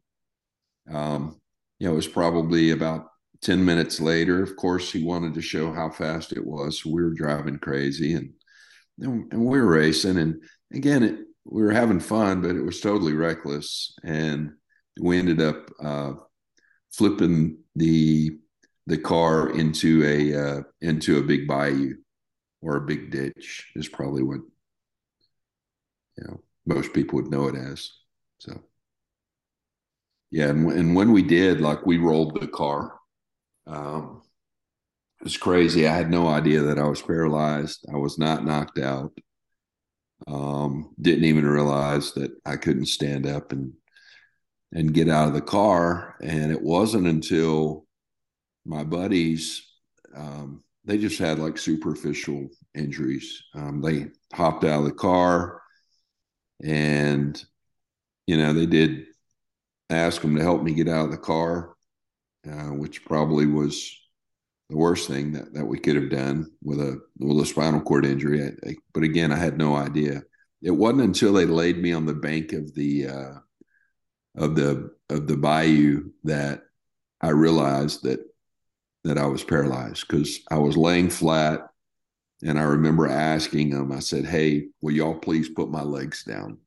um, 0.93 1.41
you 1.79 1.87
know, 1.87 1.95
it 1.95 1.97
was 1.97 2.09
probably 2.09 2.71
about 2.71 3.09
10 3.43 3.65
minutes 3.65 4.01
later. 4.01 4.43
Of 4.43 4.57
course, 4.57 4.91
he 4.93 5.03
wanted 5.03 5.35
to 5.35 5.43
show 5.43 5.73
how 5.73 5.91
fast 5.91 6.33
it 6.33 6.47
was. 6.47 6.81
So 6.81 6.91
we 6.91 7.03
were 7.03 7.13
driving 7.13 7.59
crazy 7.59 8.15
and, 8.15 8.33
and 8.99 9.45
we 9.45 9.61
were 9.61 9.67
racing. 9.67 10.19
And 10.19 10.43
again, 10.73 11.03
it, 11.03 11.19
we 11.45 11.63
were 11.63 11.73
having 11.73 12.01
fun, 12.01 12.41
but 12.41 12.55
it 12.55 12.63
was 12.63 12.81
totally 12.81 13.15
reckless. 13.15 13.95
And 14.05 14.53
we 15.01 15.19
ended 15.19 15.41
up 15.41 15.71
uh, 15.83 16.13
flipping 16.93 17.59
the 17.75 18.39
the 18.87 18.99
car 18.99 19.51
into 19.51 20.05
a 20.05 20.35
uh, 20.35 20.63
into 20.81 21.19
a 21.19 21.23
big 21.23 21.47
bayou 21.47 21.95
or 22.61 22.77
a 22.77 22.81
big 22.87 23.11
ditch 23.11 23.71
is 23.75 23.89
probably 23.89 24.23
what 24.23 24.41
you 26.17 26.25
know 26.25 26.41
most 26.67 26.93
people 26.93 27.17
would 27.17 27.31
know 27.31 27.49
it 27.49 27.57
as. 27.57 27.91
So 28.39 28.61
yeah, 30.31 30.49
and, 30.49 30.71
and 30.73 30.97
when 30.97 31.13
we 31.13 31.23
did, 31.23 31.61
like 31.61 31.85
we 31.87 31.99
rolled 31.99 32.41
the 32.41 32.49
car. 32.49 32.99
Um, 33.67 34.23
it 35.21 35.25
was 35.25 35.37
crazy. 35.37 35.87
I 35.87 35.95
had 35.95 36.11
no 36.11 36.27
idea 36.27 36.63
that 36.63 36.81
I 36.81 36.89
was 36.89 37.01
paralyzed. 37.01 37.87
I 37.93 37.97
was 37.97 38.19
not 38.19 38.45
knocked 38.45 38.79
out. 38.79 39.13
Um, 40.27 40.95
didn't 41.01 41.25
even 41.25 41.47
realize 41.47 42.13
that 42.15 42.33
I 42.45 42.57
couldn't 42.57 42.87
stand 42.87 43.27
up 43.27 43.53
and 43.53 43.73
and 44.73 44.95
get 44.95 45.09
out 45.09 45.29
of 45.29 45.35
the 45.35 45.41
car. 45.41 46.17
And 46.23 46.51
it 46.51 46.63
wasn't 46.63 47.07
until 47.07 47.87
my 48.65 48.85
buddies, 48.85 49.67
um, 50.17 50.63
they 50.85 50.99
just 50.99 51.19
had 51.19 51.39
like 51.39 51.59
superficial 51.59 52.49
injuries. 52.75 53.43
Um, 53.55 53.81
they 53.81 54.09
hopped 54.33 54.65
out 54.65 54.81
of 54.81 54.85
the 54.85 54.93
car 54.93 55.61
and, 56.63 57.43
you 58.27 58.37
know, 58.37 58.53
they 58.53 58.67
did 58.67 59.07
ask 59.91 60.23
them 60.23 60.37
to 60.37 60.43
help 60.43 60.63
me 60.63 60.75
get 60.75 60.89
out 60.89 61.07
of 61.07 61.11
the 61.11 61.19
car, 61.19 61.75
uh, 62.49 62.71
which 62.71 63.05
probably 63.05 63.47
was 63.47 63.99
the 64.71 64.77
worst 64.77 65.09
thing 65.09 65.33
that, 65.33 65.53
that 65.55 65.67
we 65.67 65.79
could 65.79 65.97
have 65.97 66.11
done 66.11 66.51
with 66.63 66.81
a 66.81 66.99
with 67.19 67.43
a 67.43 67.47
spinal 67.47 67.81
cord 67.81 68.07
injury. 68.07 68.43
I, 68.43 68.69
I, 68.69 68.75
but 68.95 69.03
again, 69.03 69.31
I 69.33 69.37
had 69.37 69.59
no 69.59 69.77
idea. 69.77 70.23
It 70.63 70.71
wasn't 70.71 71.03
until 71.03 71.33
they 71.33 71.47
laid 71.47 71.79
me 71.79 71.93
on 71.93 72.07
the 72.07 72.15
bank 72.15 72.53
of 72.53 72.75
the 72.75 73.09
uh, 73.09 73.35
of 74.37 74.55
the 74.55 74.93
of 75.11 75.27
the 75.27 75.37
bayou 75.37 76.11
that 76.25 76.63
I 77.21 77.29
realized 77.29 78.03
that 78.05 78.21
that 79.05 79.19
I 79.19 79.27
was 79.27 79.45
paralyzed 79.45 80.07
because 80.07 80.41
I 80.51 80.59
was 80.59 80.77
laying 80.77 81.11
flat, 81.11 81.69
and 82.43 82.59
I 82.59 82.63
remember 82.63 83.09
asking 83.09 83.71
them. 83.71 83.93
I 83.93 84.01
said, 84.01 84.25
"Hey, 84.25 84.69
will 84.81 84.93
y'all 84.93 85.19
please 85.19 85.49
put 85.49 85.71
my 85.71 85.83
legs 85.83 86.25
down?" 86.25 86.59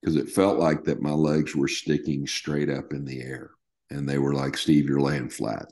because 0.00 0.16
it 0.16 0.30
felt 0.30 0.58
like 0.58 0.84
that 0.84 1.02
my 1.02 1.12
legs 1.12 1.54
were 1.54 1.68
sticking 1.68 2.26
straight 2.26 2.70
up 2.70 2.92
in 2.92 3.04
the 3.04 3.20
air 3.20 3.50
and 3.90 4.08
they 4.08 4.18
were 4.18 4.34
like 4.34 4.56
steve 4.56 4.88
you're 4.88 5.00
laying 5.00 5.28
flat 5.28 5.66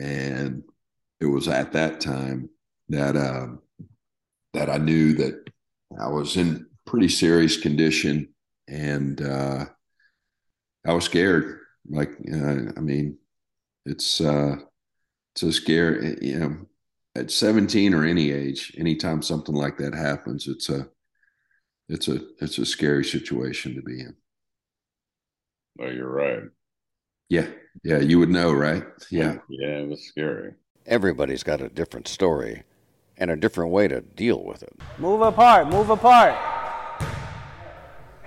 and 0.00 0.62
it 1.20 1.26
was 1.26 1.48
at 1.48 1.72
that 1.72 2.00
time 2.00 2.48
that 2.88 3.16
uh, 3.16 3.48
that 4.52 4.70
i 4.70 4.76
knew 4.76 5.12
that 5.14 5.50
i 5.98 6.08
was 6.08 6.36
in 6.36 6.66
pretty 6.86 7.08
serious 7.08 7.56
condition 7.56 8.28
and 8.68 9.22
uh, 9.22 9.64
i 10.86 10.92
was 10.92 11.04
scared 11.04 11.60
like 11.88 12.10
uh, 12.32 12.72
i 12.76 12.80
mean 12.80 13.16
it's 13.86 14.20
uh 14.20 14.56
it's 15.34 15.42
a 15.42 15.52
scary 15.52 16.16
you 16.20 16.38
know 16.38 16.56
at 17.14 17.30
17 17.30 17.94
or 17.94 18.04
any 18.04 18.30
age 18.30 18.72
anytime 18.78 19.22
something 19.22 19.54
like 19.54 19.78
that 19.78 19.94
happens 19.94 20.46
it's 20.46 20.68
a 20.68 20.88
it's 21.90 22.06
a 22.06 22.20
it's 22.40 22.58
a 22.58 22.64
scary 22.64 23.04
situation 23.04 23.74
to 23.74 23.82
be 23.82 24.00
in. 24.00 24.14
Oh, 25.80 25.90
you're 25.90 26.08
right. 26.08 26.44
Yeah, 27.28 27.48
yeah, 27.82 27.98
you 27.98 28.18
would 28.20 28.30
know, 28.30 28.52
right? 28.52 28.84
Yeah, 29.10 29.38
yeah, 29.48 29.78
it 29.78 29.88
was 29.88 30.06
scary. 30.06 30.54
Everybody's 30.86 31.42
got 31.42 31.60
a 31.60 31.68
different 31.68 32.06
story 32.08 32.62
and 33.16 33.30
a 33.30 33.36
different 33.36 33.72
way 33.72 33.88
to 33.88 34.00
deal 34.00 34.42
with 34.44 34.62
it. 34.62 34.72
Move 34.98 35.20
apart, 35.20 35.68
move 35.68 35.90
apart. 35.90 36.59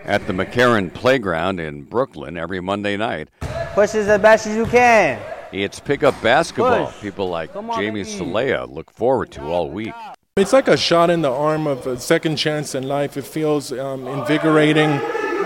At 0.05 0.27
the 0.27 0.33
McCarren 0.33 0.93
Playground 0.93 1.62
in 1.62 1.83
Brooklyn 1.83 2.38
every 2.38 2.60
Monday 2.60 2.98
night. 2.98 3.29
Push 3.74 3.95
as 3.95 4.07
best 4.22 4.48
as 4.48 4.57
you 4.57 4.65
can. 4.65 5.22
It's 5.53 5.79
pickup 5.79 6.22
basketball. 6.22 6.88
Push. 6.88 7.01
People 7.01 7.29
like 7.29 7.55
on, 7.55 7.72
Jamie 7.79 8.03
Salea 8.03 8.65
look 8.65 8.91
forward 8.91 9.31
to 9.31 9.41
all 9.43 9.69
week. 9.69 9.93
It's 10.36 10.51
like 10.51 10.67
a 10.67 10.75
shot 10.75 11.10
in 11.10 11.22
the 11.22 11.31
arm 11.31 11.67
of 11.67 11.88
a 11.88 11.98
second 11.98 12.36
chance 12.36 12.75
in 12.75 12.83
life. 12.83 13.15
It 13.15 13.24
feels 13.24 13.72
um, 13.72 14.07
invigorating. 14.07 14.89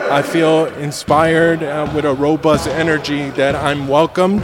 I 0.09 0.21
feel 0.21 0.65
inspired 0.75 1.61
uh, 1.61 1.91
with 1.93 2.05
a 2.05 2.13
robust 2.13 2.67
energy 2.67 3.29
that 3.31 3.53
I'm 3.55 3.87
welcomed 3.87 4.43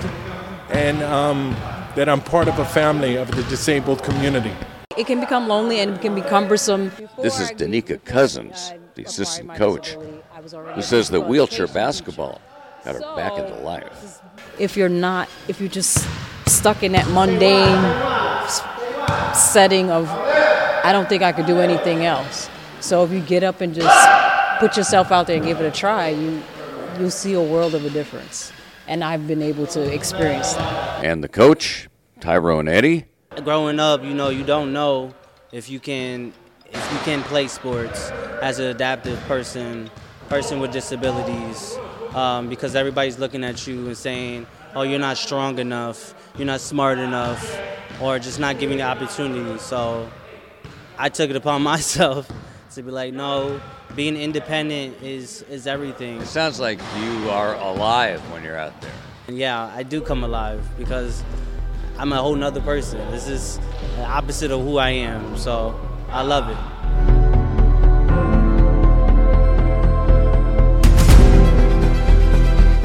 and 0.69 1.01
um, 1.01 1.55
that 1.95 2.07
I'm 2.07 2.21
part 2.21 2.47
of 2.47 2.59
a 2.59 2.65
family 2.65 3.15
of 3.15 3.31
the 3.31 3.43
disabled 3.43 4.03
community. 4.03 4.53
It 4.95 5.07
can 5.07 5.19
become 5.19 5.47
lonely 5.47 5.79
and 5.79 5.95
it 5.95 6.01
can 6.01 6.13
be 6.13 6.21
cumbersome. 6.21 6.91
This 7.19 7.39
is 7.39 7.49
Danica 7.51 8.03
Cousins, 8.03 8.73
the 8.95 9.03
assistant 9.03 9.53
coach, 9.55 9.97
who 10.75 10.81
says 10.81 11.09
that 11.09 11.21
wheelchair 11.21 11.67
basketball 11.67 12.41
got 12.83 12.95
her 12.95 13.15
back 13.15 13.37
into 13.37 13.55
life. 13.61 14.21
If 14.59 14.77
you're 14.77 14.89
not, 14.89 15.29
if 15.47 15.59
you're 15.59 15.69
just 15.69 16.07
stuck 16.47 16.83
in 16.83 16.91
that 16.93 17.07
mundane 17.09 17.81
setting 19.33 19.89
of 19.89 20.07
I 20.85 20.91
don't 20.91 21.07
think 21.07 21.23
I 21.23 21.31
could 21.31 21.45
do 21.45 21.59
anything 21.59 22.05
else. 22.05 22.49
So 22.81 23.03
if 23.05 23.11
you 23.11 23.21
get 23.21 23.43
up 23.43 23.61
and 23.61 23.73
just 23.73 24.59
put 24.59 24.75
yourself 24.75 25.11
out 25.11 25.27
there 25.27 25.37
and 25.37 25.45
give 25.45 25.61
it 25.61 25.65
a 25.65 25.71
try, 25.71 26.09
you 26.09 26.43
you'll 26.99 27.09
see 27.09 27.33
a 27.33 27.41
world 27.41 27.73
of 27.73 27.85
a 27.85 27.89
difference. 27.89 28.51
And 28.87 29.03
I've 29.03 29.25
been 29.27 29.41
able 29.41 29.65
to 29.67 29.93
experience 29.93 30.53
that. 30.53 31.03
And 31.05 31.23
the 31.23 31.29
coach, 31.29 31.87
Tyrone 32.19 32.67
Eddie. 32.67 33.05
Growing 33.43 33.79
up, 33.79 34.03
you 34.03 34.13
know, 34.13 34.29
you 34.29 34.43
don't 34.43 34.73
know 34.73 35.13
if 35.53 35.69
you 35.69 35.79
can 35.79 36.33
if 36.73 36.91
you 36.91 36.99
can 36.99 37.23
play 37.23 37.47
sports 37.47 38.09
as 38.41 38.59
an 38.59 38.65
adaptive 38.65 39.19
person, 39.21 39.89
person 40.29 40.59
with 40.59 40.71
disabilities, 40.71 41.77
um, 42.13 42.49
because 42.49 42.75
everybody's 42.75 43.19
looking 43.19 43.43
at 43.43 43.65
you 43.67 43.87
and 43.87 43.97
saying, 43.97 44.47
"Oh, 44.75 44.81
you're 44.81 44.99
not 44.99 45.17
strong 45.17 45.59
enough, 45.59 46.13
you're 46.37 46.47
not 46.47 46.61
smart 46.61 46.97
enough," 46.97 47.59
or 48.01 48.19
just 48.19 48.39
not 48.39 48.59
giving 48.59 48.77
the 48.77 48.83
opportunity. 48.83 49.57
So 49.59 50.09
I 50.97 51.09
took 51.09 51.29
it 51.29 51.35
upon 51.35 51.61
myself 51.73 52.29
to 52.75 52.83
be 52.83 52.91
like, 52.91 53.13
no, 53.13 53.61
being 53.95 54.17
independent 54.17 55.01
is 55.01 55.43
is 55.43 55.67
everything. 55.67 56.21
It 56.21 56.27
sounds 56.27 56.59
like 56.59 56.79
you 56.99 57.29
are 57.29 57.55
alive 57.55 58.19
when 58.31 58.43
you're 58.43 58.57
out 58.57 58.79
there. 58.81 58.91
And 59.27 59.37
yeah, 59.37 59.71
I 59.73 59.83
do 59.83 60.01
come 60.01 60.23
alive 60.23 60.67
because 60.77 61.23
I'm 61.97 62.11
a 62.11 62.17
whole 62.17 62.35
nother 62.35 62.61
person. 62.61 62.99
This 63.11 63.27
is 63.27 63.59
the 63.95 64.05
opposite 64.05 64.51
of 64.51 64.61
who 64.61 64.77
I 64.77 64.89
am. 64.89 65.37
So 65.37 65.79
I 66.13 66.21
love 66.21 66.47
it. 66.47 66.57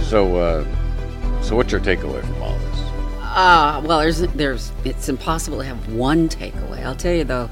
So, 0.04 0.36
uh, 0.36 1.42
so 1.42 1.54
what's 1.54 1.70
your 1.70 1.82
takeaway 1.82 2.22
from 2.22 2.42
all 2.42 2.58
this? 2.58 2.78
Uh, 3.20 3.82
well, 3.84 3.98
there's, 4.00 4.20
there's, 4.20 4.72
it's 4.86 5.10
impossible 5.10 5.58
to 5.58 5.64
have 5.64 5.92
one 5.92 6.30
takeaway. 6.30 6.82
I'll 6.82 6.96
tell 6.96 7.12
you 7.12 7.24
though 7.24 7.50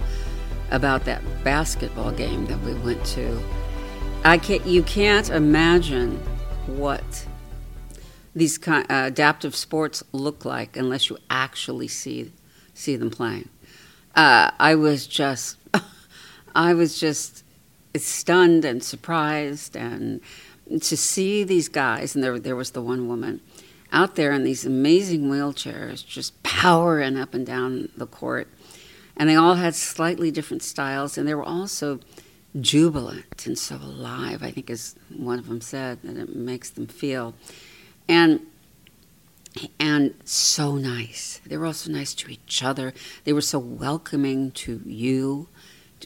about 0.71 1.05
that 1.05 1.23
basketball 1.45 2.11
game 2.11 2.47
that 2.47 2.59
we 2.63 2.73
went 2.73 3.05
to. 3.09 3.39
I 4.25 4.39
can't, 4.39 4.65
you 4.65 4.83
can't 4.83 5.29
imagine 5.29 6.17
what 6.67 7.27
these 8.35 8.57
kind, 8.57 8.91
uh, 8.91 9.05
adaptive 9.09 9.55
sports 9.55 10.03
look 10.13 10.47
like 10.47 10.79
unless 10.79 11.11
you 11.11 11.19
actually 11.29 11.89
see 11.89 12.33
see 12.73 12.97
them 12.97 13.11
playing. 13.11 13.51
Uh, 14.15 14.51
I 14.59 14.75
was 14.75 15.07
just, 15.07 15.59
I 16.57 16.73
was 16.73 16.99
just 16.99 17.45
stunned 17.95 18.65
and 18.65 18.83
surprised, 18.83 19.77
and 19.77 20.21
to 20.81 20.97
see 20.97 21.45
these 21.45 21.69
guys, 21.69 22.15
and 22.15 22.25
there 22.25 22.39
there 22.39 22.57
was 22.57 22.71
the 22.71 22.83
one 22.83 23.09
woman 23.09 23.43
out 23.93 24.17
there 24.17 24.33
in 24.33 24.43
these 24.43 24.65
amazing 24.65 25.31
wheelchairs, 25.31 26.05
just 26.05 26.43
powering 26.43 27.17
up 27.17 27.35
and 27.35 27.47
down 27.47 27.91
the 27.97 28.07
court, 28.07 28.49
and 29.17 29.29
they 29.29 29.37
all 29.37 29.57
had 29.57 29.75
slightly 29.75 30.31
different 30.31 30.63
styles, 30.63 31.19
and 31.19 31.29
they 31.29 31.35
were 31.35 31.45
also 31.45 32.01
jubilant 32.59 33.47
and 33.47 33.59
so 33.59 33.77
alive. 33.77 34.43
I 34.43 34.51
think, 34.51 34.71
as 34.71 34.97
one 35.15 35.39
of 35.39 35.49
them 35.49 35.61
said, 35.61 36.01
that 36.03 36.17
it 36.17 36.35
makes 36.35 36.71
them 36.71 36.87
feel, 36.87 37.35
and 38.09 38.41
and 39.79 40.15
so 40.25 40.77
nice. 40.77 41.41
They 41.47 41.59
were 41.59 41.67
also 41.67 41.91
nice 41.91 42.15
to 42.15 42.31
each 42.31 42.63
other. 42.63 42.95
They 43.25 43.35
were 43.35 43.41
so 43.43 43.59
welcoming 43.59 44.53
to 44.53 44.81
you, 44.85 45.49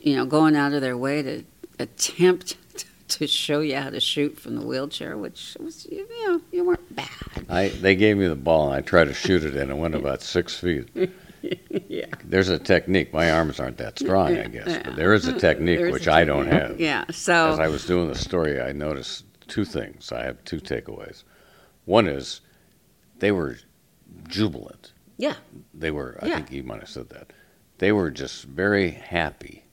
you 0.02 0.16
know, 0.16 0.24
going 0.26 0.56
out 0.56 0.72
of 0.72 0.80
their 0.80 0.96
way 0.96 1.22
to 1.22 1.44
attempt 1.78 2.56
to 3.08 3.26
show 3.26 3.60
you 3.60 3.76
how 3.76 3.90
to 3.90 4.00
shoot 4.00 4.38
from 4.38 4.56
the 4.56 4.64
wheelchair, 4.66 5.16
which 5.16 5.56
was, 5.60 5.86
you 5.90 6.06
know, 6.26 6.40
you 6.52 6.64
weren't 6.64 6.94
bad. 6.94 7.08
I 7.48 7.68
they 7.68 7.94
gave 7.96 8.16
me 8.16 8.26
the 8.28 8.36
ball 8.36 8.66
and 8.72 8.74
I 8.76 8.80
tried 8.80 9.06
to 9.06 9.14
shoot 9.14 9.44
it 9.44 9.56
and 9.56 9.70
it 9.70 9.74
went 9.76 9.94
about 9.94 10.22
six 10.22 10.56
feet. 10.58 10.88
yeah. 11.88 12.06
There's 12.24 12.48
a 12.50 12.58
technique. 12.58 13.12
My 13.12 13.30
arms 13.32 13.58
aren't 13.58 13.78
that 13.78 13.98
strong, 13.98 14.36
I 14.36 14.46
guess, 14.46 14.78
but 14.84 14.94
there 14.96 15.12
is 15.14 15.26
a 15.26 15.32
technique 15.38 15.78
There's 15.78 15.92
which 15.92 16.08
I 16.08 16.24
don't 16.24 16.46
have. 16.46 16.78
Yeah. 16.78 17.04
So 17.10 17.52
As 17.52 17.58
I 17.58 17.68
was 17.68 17.84
doing 17.86 18.08
the 18.08 18.14
story, 18.18 18.60
I 18.60 18.72
noticed 18.72 19.24
two 19.48 19.64
things. 19.64 20.12
I 20.12 20.22
have 20.24 20.44
two 20.44 20.58
takeaways. 20.60 21.24
One 21.86 22.06
is 22.06 22.40
they 23.18 23.32
were 23.32 23.56
jubilant. 24.28 24.92
yeah. 25.16 25.34
They 25.74 25.90
were. 25.90 26.18
I 26.22 26.26
Yeah. 26.26 26.34
think 26.36 26.50
he 26.50 26.62
might 26.62 26.80
have 26.80 26.88
said 26.88 27.08
that. 27.10 27.32
They 27.78 27.90
were 27.92 28.10
just 28.10 28.44
very 28.44 28.90
happy, 28.90 29.64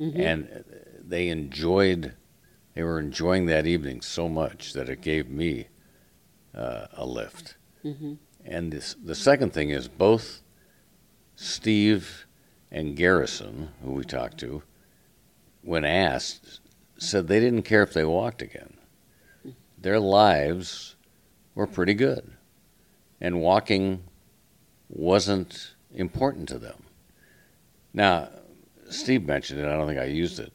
Mm-hmm. 0.00 0.20
and 0.20 0.64
they 0.98 1.28
enjoyed. 1.28 2.14
They 2.74 2.82
were 2.82 2.98
enjoying 2.98 3.46
that 3.46 3.66
evening 3.66 4.00
so 4.00 4.28
much 4.28 4.72
that 4.72 4.88
it 4.88 5.02
gave 5.02 5.28
me 5.28 5.68
uh, 6.54 6.86
a 6.94 7.04
lift. 7.04 7.56
Mm-hmm. 7.84 8.14
And 8.44 8.72
this, 8.72 8.94
the 8.94 9.14
second 9.14 9.52
thing 9.52 9.70
is 9.70 9.88
both 9.88 10.40
Steve 11.36 12.26
and 12.70 12.96
Garrison, 12.96 13.70
who 13.82 13.92
we 13.92 14.04
talked 14.04 14.38
to, 14.38 14.62
when 15.62 15.84
asked, 15.84 16.60
said 16.96 17.26
they 17.26 17.40
didn't 17.40 17.62
care 17.64 17.82
if 17.82 17.92
they 17.92 18.04
walked 18.04 18.40
again. 18.40 18.74
Their 19.76 19.98
lives 19.98 20.96
were 21.54 21.66
pretty 21.66 21.94
good, 21.94 22.32
and 23.20 23.40
walking 23.40 24.04
wasn't 24.88 25.74
important 25.92 26.48
to 26.50 26.58
them. 26.58 26.84
Now, 27.92 28.28
Steve 28.90 29.24
mentioned 29.26 29.60
it. 29.60 29.66
I 29.66 29.72
don't 29.76 29.86
think 29.86 30.00
I 30.00 30.04
used 30.04 30.38
it. 30.38 30.52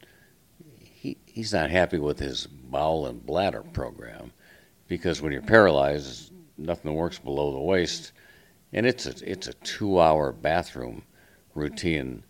He 0.79 1.17
he's 1.25 1.53
not 1.53 1.69
happy 1.69 1.97
with 1.99 2.19
his 2.19 2.47
bowel 2.47 3.07
and 3.07 3.25
bladder 3.25 3.63
program 3.73 4.31
because 4.87 5.21
when 5.21 5.31
you're 5.31 5.41
paralyzed, 5.41 6.31
nothing 6.57 6.93
works 6.93 7.19
below 7.19 7.51
the 7.51 7.59
waist, 7.59 8.11
and 8.73 8.85
it's 8.85 9.05
a 9.05 9.13
it's 9.29 9.47
a 9.47 9.53
two-hour 9.53 10.31
bathroom 10.33 11.03
routine. 11.53 12.23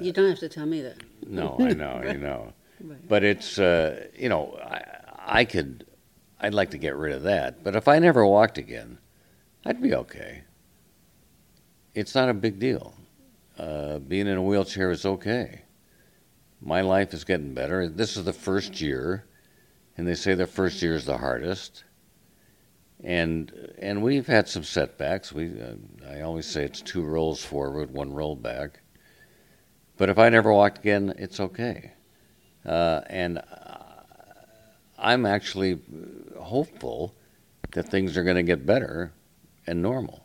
You 0.00 0.12
don't 0.12 0.28
have 0.28 0.40
to 0.40 0.48
tell 0.48 0.66
me 0.66 0.82
that. 0.82 0.96
No, 1.26 1.56
I 1.60 1.72
know, 1.74 2.02
I 2.04 2.12
know, 2.28 2.52
Right. 2.80 3.08
but 3.08 3.22
it's 3.24 3.58
uh, 3.58 4.06
you 4.16 4.28
know 4.28 4.58
I 4.62 4.82
I 5.40 5.44
could 5.44 5.86
I'd 6.40 6.54
like 6.54 6.70
to 6.70 6.78
get 6.78 6.96
rid 6.96 7.12
of 7.14 7.22
that, 7.22 7.62
but 7.64 7.74
if 7.76 7.88
I 7.88 7.98
never 7.98 8.26
walked 8.26 8.58
again, 8.58 8.98
I'd 9.64 9.80
be 9.80 9.94
okay. 9.94 10.42
It's 11.94 12.14
not 12.14 12.28
a 12.28 12.34
big 12.34 12.58
deal. 12.58 12.94
Uh, 13.58 13.98
being 13.98 14.26
in 14.26 14.36
a 14.36 14.42
wheelchair 14.42 14.90
is 14.90 15.06
okay. 15.06 15.62
My 16.60 16.80
life 16.80 17.14
is 17.14 17.24
getting 17.24 17.54
better. 17.54 17.88
This 17.88 18.16
is 18.16 18.24
the 18.24 18.32
first 18.32 18.80
year, 18.80 19.24
and 19.96 20.06
they 20.06 20.14
say 20.14 20.34
the 20.34 20.46
first 20.46 20.82
year 20.82 20.94
is 20.94 21.04
the 21.04 21.18
hardest. 21.18 21.84
And 23.02 23.52
and 23.78 24.02
we've 24.02 24.26
had 24.26 24.48
some 24.48 24.64
setbacks. 24.64 25.32
We 25.32 25.60
uh, 25.60 25.74
I 26.08 26.22
always 26.22 26.46
say 26.46 26.64
it's 26.64 26.80
two 26.80 27.02
rolls 27.02 27.44
forward, 27.44 27.90
one 27.90 28.12
roll 28.12 28.34
back. 28.34 28.80
But 29.96 30.08
if 30.08 30.18
I 30.18 30.28
never 30.28 30.52
walked 30.52 30.78
again, 30.78 31.14
it's 31.18 31.38
okay. 31.38 31.92
Uh, 32.64 33.02
and 33.06 33.38
uh, 33.38 33.42
I'm 34.98 35.26
actually 35.26 35.78
hopeful 36.40 37.14
that 37.72 37.88
things 37.88 38.16
are 38.16 38.24
going 38.24 38.36
to 38.36 38.42
get 38.42 38.64
better 38.64 39.12
and 39.66 39.82
normal. 39.82 40.24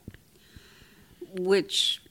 Which, 1.37 2.01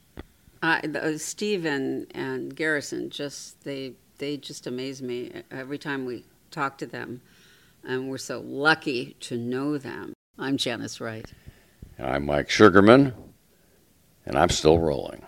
I, 0.61 0.85
the, 0.85 1.03
uh, 1.03 1.17
Steve 1.17 1.65
and, 1.65 2.07
and 2.13 2.55
Garrison 2.55 3.09
just 3.09 3.63
they 3.63 3.93
they 4.17 4.37
just 4.37 4.67
amaze 4.67 5.01
me 5.01 5.31
every 5.51 5.77
time 5.77 6.05
we 6.05 6.25
talk 6.51 6.77
to 6.79 6.85
them, 6.85 7.21
and 7.83 8.09
we're 8.09 8.17
so 8.17 8.41
lucky 8.41 9.15
to 9.21 9.37
know 9.37 9.77
them. 9.77 10.13
I'm 10.37 10.57
Janice 10.57 10.99
Wright. 10.99 11.25
And 11.97 12.07
I'm 12.07 12.25
Mike 12.25 12.49
Sugarman, 12.49 13.13
and 14.25 14.37
I'm 14.37 14.49
still 14.49 14.79
rolling. 14.79 15.23